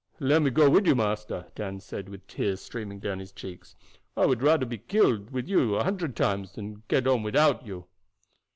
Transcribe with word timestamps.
"Let 0.19 0.41
me 0.41 0.49
go 0.49 0.67
with 0.67 0.87
you, 0.87 0.95
master," 0.95 1.45
Dan 1.53 1.79
said, 1.79 2.09
with 2.09 2.25
the 2.25 2.33
tears 2.33 2.59
streaming 2.59 2.97
down 2.97 3.19
his 3.19 3.31
cheeks. 3.31 3.75
"I 4.17 4.25
would 4.25 4.41
rather 4.41 4.65
be 4.65 4.79
killed 4.79 5.29
with 5.29 5.47
you 5.47 5.75
a 5.75 5.83
hundred 5.83 6.15
times 6.15 6.53
than 6.53 6.81
get 6.87 7.05
on 7.05 7.21
without 7.21 7.67
you." 7.67 7.85